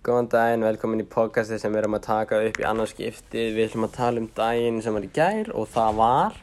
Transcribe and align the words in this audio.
Góðan 0.00 0.30
daginn, 0.32 0.62
velkomin 0.64 1.02
í 1.02 1.04
podcasti 1.04 1.58
sem 1.60 1.74
við 1.74 1.82
erum 1.82 1.94
að 1.98 2.06
taka 2.06 2.38
upp 2.40 2.56
í 2.56 2.64
annars 2.64 2.94
skipti. 2.94 3.42
Við 3.52 3.66
ætlum 3.66 3.84
að 3.84 3.90
tala 3.98 4.22
um 4.22 4.28
daginn 4.32 4.78
sem 4.80 4.94
var 4.96 5.04
í 5.04 5.10
gær 5.12 5.50
og 5.52 5.66
það 5.68 5.98
var... 5.98 6.38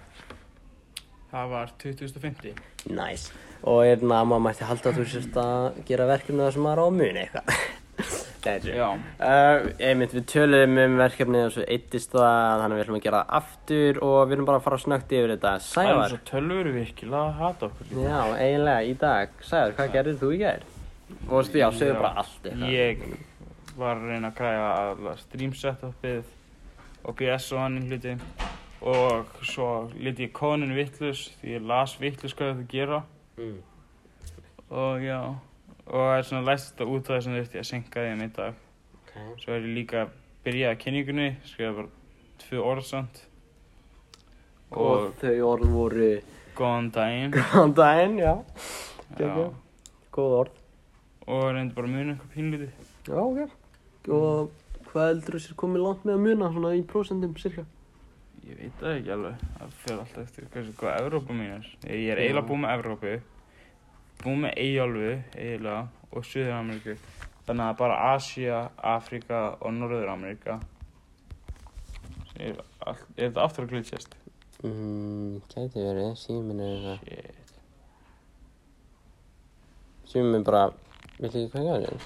Það 1.31 1.47
var 1.55 1.71
2050. 1.81 2.59
Nice. 2.93 3.31
Og 3.65 3.79
hérna, 3.87 4.19
maður 4.29 4.43
mætti 4.45 4.67
halda 4.67 4.91
að 4.91 4.99
þú 4.99 5.05
sérst 5.09 5.39
að 5.41 5.79
gera 5.87 6.05
verkefni 6.11 6.43
það 6.43 6.51
sem 6.53 6.67
maður 6.67 6.81
á 6.85 6.87
muni 6.99 7.23
eitthvað. 7.23 7.49
Það 8.43 8.67
er 8.69 8.77
Já. 8.77 8.85
Uh, 9.17 9.65
einmitt, 9.89 10.13
við 10.13 10.27
töluðum 10.29 10.77
um 10.83 10.99
verkefnið 11.01 11.45
og 11.47 11.55
svo 11.55 11.65
eittist 11.65 12.13
það, 12.13 12.61
þannig 12.61 12.67
að 12.67 12.77
við 12.77 12.83
ætlum 12.83 12.99
að 12.99 13.07
gera 13.07 13.21
það 13.23 13.39
aftur 13.39 13.99
og 14.05 14.17
við 14.19 14.35
erum 14.35 14.47
bara 14.51 14.59
að 14.61 14.67
fara 14.67 14.79
snögt 14.83 15.15
yfir 15.17 15.33
þetta. 15.33 15.55
Það 15.65 15.81
er 15.81 15.89
Sævar, 15.89 16.13
svo 16.13 16.19
tölvur 16.29 16.69
virkilega 16.77 17.23
að 17.23 17.41
hata 17.41 17.71
okkur. 17.71 17.89
líka. 17.89 18.05
já, 18.05 18.21
eiginlega 18.37 18.85
í 18.85 18.93
dag. 19.01 19.33
Sævar, 19.49 19.75
hvað 19.81 19.97
gerðir 19.97 20.21
þú 20.21 20.31
í 20.37 20.39
gær? 20.45 20.69
Og 21.25 21.33
veistu, 21.41 21.57
já, 21.57 21.67
var 23.77 23.95
að 23.99 24.09
reyna 24.11 24.31
að 24.31 24.37
græða 24.39 24.69
að 24.81 25.07
stream 25.21 25.53
setupið 25.53 26.23
og 27.07 27.15
BS 27.19 27.51
og 27.55 27.63
annin 27.65 27.87
hluti 27.91 28.15
og 28.81 29.31
svo 29.47 29.67
liti 29.97 30.27
ég 30.27 30.33
kónin 30.37 30.75
vittlus 30.77 31.27
því 31.41 31.55
ég 31.57 31.65
las 31.69 31.95
vittlus 32.01 32.35
hvað 32.37 32.55
þetta 32.55 32.71
gera 32.75 33.03
Mm. 33.37 33.57
og 34.73 35.01
já 35.05 35.19
og 35.87 35.93
það 35.93 36.17
er 36.17 36.23
svona 36.25 36.45
læst 36.47 36.71
þetta 36.71 36.87
út 36.89 37.09
af 37.09 37.15
þess 37.19 37.27
að 37.29 37.35
þurfti 37.37 37.57
ég 37.59 37.61
að 37.61 37.67
senka 37.69 38.01
því 38.01 38.13
um 38.15 38.23
í 38.25 38.27
dag. 38.33 38.55
Okay. 39.03 39.27
Svo 39.43 39.53
er 39.53 39.61
ég 39.61 39.75
líka 39.77 39.99
að 40.01 40.15
byrja 40.47 40.71
að 40.71 40.79
kynningunni, 40.81 41.27
skrifa 41.45 41.75
bara 41.77 41.87
tvö 42.41 42.63
orð 42.71 42.87
samt 42.89 43.21
Og 44.71 44.81
og 44.87 45.13
þau 45.21 45.35
orð 45.51 45.69
voru... 45.71 46.09
góðan 46.57 46.89
daginn. 46.91 47.31
Góðan 47.37 47.75
daginn, 47.77 48.17
já. 48.19 48.33
Já. 49.21 49.29
Góð 50.17 50.35
orð. 50.41 50.57
Og 51.27 51.45
reyndi 51.53 51.75
bara 51.77 51.87
að 51.87 51.93
muna 51.93 52.15
eitthvað 52.15 52.33
pínlítið. 52.33 52.91
Já, 53.07 53.21
ok. 53.21 53.55
Og 54.07 54.51
hvað 54.91 55.09
heldur 55.11 55.37
þú 55.37 55.41
sér 55.43 55.57
komið 55.59 55.83
langt 55.83 56.05
með 56.07 56.15
að 56.15 56.23
muna 56.25 56.51
svona 56.53 56.75
í 56.77 56.83
prósentum 56.87 57.35
cirka? 57.39 57.65
Ég 58.47 58.59
veit 58.61 58.77
það 58.79 58.93
ekki 58.95 59.11
alveg, 59.11 59.41
það 59.57 59.73
fyrir 59.81 60.01
alltaf 60.03 60.21
eftir 60.23 60.45
hversu 60.53 60.75
hvað 60.79 60.99
Evrópa 61.01 61.35
mín 61.35 61.55
er. 61.57 61.65
Ég 61.91 62.11
er 62.13 62.21
eiginlega 62.23 62.47
búinn 62.47 62.63
með 62.63 62.75
Evrópu, 62.77 63.15
búinn 64.23 64.45
með 64.45 64.61
Eyjálfu 64.63 65.09
eiginlega 65.11 65.81
og 66.13 66.27
Suður-Ameríku. 66.29 66.95
Þannig 67.47 67.65
að 67.65 67.77
bara 67.81 67.97
Asía, 68.13 68.61
Afríka 68.95 69.41
og 69.59 69.75
Norður-Ameríka. 69.75 70.59
Er, 72.37 72.61
all, 72.85 72.95
er 73.17 73.27
þetta 73.27 73.43
aftur 73.43 73.67
að 73.67 73.73
glitchast? 73.73 74.15
Mm, 74.63 75.41
gæti 75.51 75.83
verið, 75.83 76.13
síminn 76.21 76.63
er 76.63 76.71
eitthvað. 76.71 76.99
Shit. 77.03 77.43
Síminn 80.07 80.39
er 80.39 80.45
bara, 80.47 80.63
veit 81.19 81.33
ekki 81.33 81.49
hvað 81.51 81.67
ég 81.67 81.83
gæði? 81.83 81.97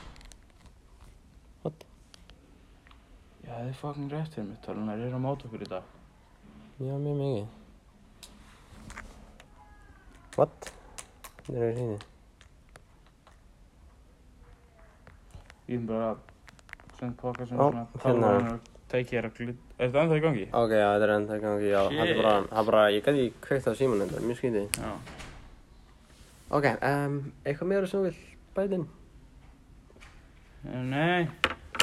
What? 1.61 1.85
Já, 3.45 3.50
það 3.61 3.69
er 3.69 3.75
fucking 3.77 4.09
rétt 4.09 4.33
fyrir 4.33 4.47
mig, 4.47 4.57
talunar 4.65 4.97
eru 5.05 5.17
á 5.17 5.21
mót 5.21 5.43
okkur 5.45 5.61
í 5.61 5.67
dag. 5.69 5.89
Já, 6.81 6.95
mjög 6.97 7.17
mikið. 7.19 7.45
What? 10.39 10.71
Það 11.45 11.57
er 11.59 11.65
að 11.67 11.75
reyði. 11.77 11.97
Ég 15.69 15.77
er 15.77 15.85
bara 15.91 16.07
að 16.09 16.23
senda 16.97 17.15
póka 17.21 17.45
sem 17.45 17.57
svona 17.61 17.85
talunar 18.01 18.49
og 18.55 18.71
tæki 18.91 19.13
þér 19.19 19.27
að 19.29 19.37
glitch. 19.37 19.61
Er 19.77 19.91
þetta 19.91 20.01
ennþá 20.05 20.17
í 20.17 20.23
gangi? 20.25 20.47
Ok, 20.63 20.73
já, 20.81 20.87
þetta 20.95 21.05
er 21.09 21.13
enda 21.19 21.37
í 21.37 21.43
gangi, 21.45 21.69
já. 21.69 21.81
Það 21.91 22.01
er 22.15 22.21
bara, 22.23 22.33
það 22.49 22.63
er 22.63 22.69
bara, 22.71 22.81
ég 22.95 23.05
gæti 23.05 23.27
kveikt 23.45 23.69
á 23.69 23.73
síminn 23.77 24.01
þetta, 24.07 24.23
mjög 24.25 24.41
skytið. 24.41 24.81
Já. 24.81 24.91
Ok, 26.57 26.71
um, 26.89 27.21
eitthvað 27.45 27.71
meira 27.75 27.93
sem 27.93 28.09
vil 28.09 28.17
bæta 28.57 28.79
inn? 28.81 28.89
Eh, 30.65 30.81
Nei, 30.89 31.29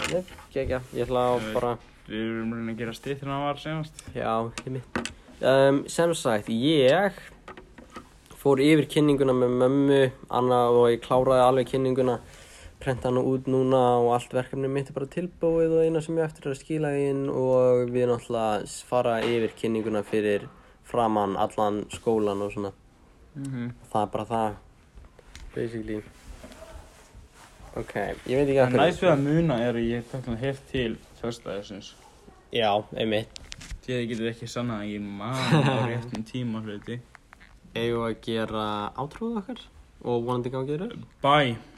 Nei, 0.09 0.23
gegja, 0.55 0.83
ég 0.95 1.07
ætla 1.07 1.25
að 1.35 1.49
bara... 1.55 1.73
við 2.09 2.21
erum 2.25 2.53
reyna 2.57 2.73
að 2.73 2.83
gera 2.83 2.95
stitt 2.97 3.21
þegar 3.21 3.33
það 3.35 3.47
var 3.47 3.63
senast. 3.63 4.03
Já, 4.15 4.33
ég 4.65 4.75
mitt. 4.79 5.01
Um, 5.39 5.85
sem 5.91 6.15
sagt, 6.19 6.49
ég 6.51 7.19
fór 8.39 8.63
yfir 8.63 8.89
kynninguna 8.91 9.35
með 9.37 9.57
mömmu, 9.63 10.03
Anna 10.35 10.61
og 10.73 10.89
ég 10.93 11.03
kláraði 11.05 11.45
alveg 11.45 11.73
kynninguna, 11.73 12.19
prenta 12.83 13.11
hana 13.11 13.23
út 13.27 13.49
núna 13.51 13.83
og 13.99 14.13
allt 14.17 14.35
verkefni 14.35 14.71
mitt 14.71 14.91
er 14.91 14.97
bara 14.99 15.11
tilbúið 15.11 15.75
og 15.77 15.87
eina 15.87 16.03
sem 16.05 16.19
ég 16.19 16.29
eftir 16.29 16.47
er 16.47 16.55
að 16.55 16.61
skila 16.63 16.93
inn 16.99 17.25
og 17.33 17.91
við 17.91 18.11
náttúrulega 18.11 18.69
fara 18.89 19.19
yfir 19.27 19.57
kynninguna 19.59 20.05
fyrir 20.07 20.47
framann 20.89 21.37
allan 21.37 21.85
skólan 21.93 22.47
og 22.47 22.55
svona. 22.55 22.73
Mm 23.35 23.75
Það 23.93 24.03
er 24.03 24.13
bara 24.15 24.25
það, 24.33 24.55
basically. 25.55 26.03
Ok, 27.77 27.95
ég 28.27 28.39
veit 28.39 28.49
ekki 28.49 28.59
Það 28.59 28.67
að 28.67 28.77
næst 28.81 29.03
við 29.03 29.11
að 29.13 29.25
muna 29.27 29.59
er 29.65 29.79
að 29.79 29.89
ég 29.89 30.07
takkilega 30.13 30.41
hef 30.47 30.61
til 30.71 30.91
fyrstæðisins. 31.21 31.95
Já, 32.55 32.71
einmitt. 32.97 33.41
Því 33.85 33.95
að 33.95 34.01
ég 34.01 34.13
getur 34.13 34.31
ekki 34.33 34.51
sannað 34.51 34.85
að 34.85 34.93
ég 34.95 35.09
man 35.21 35.69
á 35.69 35.77
réttum 35.91 36.25
tíma 36.29 36.63
hluti. 36.65 37.01
Eigum 37.77 38.05
við 38.05 38.07
að 38.09 38.21
gera 38.25 38.69
átrúðu 38.97 39.43
okkar 39.43 39.67
og 40.05 40.23
vonandi 40.25 40.55
gangið 40.55 40.87
þér? 40.87 40.97
Bye! 41.25 41.78